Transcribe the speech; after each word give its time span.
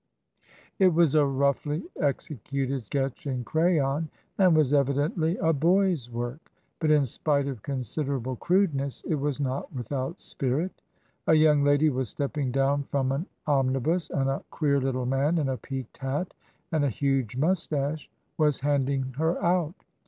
It 0.79 0.95
was 0.95 1.13
a 1.13 1.27
roughly 1.27 1.83
executed 1.99 2.83
sketch 2.83 3.27
in 3.27 3.43
crayon 3.43 4.09
and 4.39 4.55
was 4.57 4.73
evidently 4.73 5.37
a 5.37 5.53
boy's 5.53 6.09
work; 6.09 6.51
but 6.79 6.89
in 6.89 7.05
spite 7.05 7.47
of 7.47 7.61
considerable 7.61 8.35
crudeness, 8.35 9.03
it 9.03 9.13
was 9.13 9.39
not 9.39 9.71
without 9.71 10.19
spirit. 10.19 10.81
A 11.27 11.35
young 11.35 11.63
lady 11.63 11.91
was 11.91 12.09
stepping 12.09 12.49
down 12.51 12.81
from 12.85 13.11
an 13.11 13.27
omnibus, 13.45 14.09
and 14.09 14.27
a 14.27 14.43
queer 14.49 14.81
little 14.81 15.05
man 15.05 15.37
in 15.37 15.49
a 15.49 15.57
peaked 15.57 15.99
hat, 15.99 16.33
and 16.71 16.83
a 16.83 16.89
huge 16.89 17.37
moustache, 17.37 18.09
was 18.39 18.61
handing 18.61 19.13
her 19.19 19.39
out. 19.43 19.85